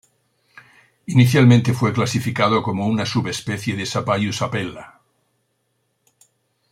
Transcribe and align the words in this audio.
Inicialmente 1.05 1.75
fue 1.75 1.93
clasificado 1.93 2.63
como 2.63 2.87
una 2.87 3.05
subespecie 3.05 3.75
de 3.75 3.85
"Sapajus 3.85 4.41
apella". 4.41 4.99